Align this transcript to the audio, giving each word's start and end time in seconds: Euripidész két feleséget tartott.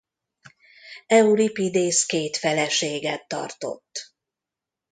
Euripidész 1.07 2.05
két 2.05 2.37
feleséget 2.37 3.27
tartott. 3.27 4.13